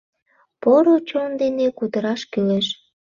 [0.61, 2.67] Поро чон дене кутыраш кӱлеш.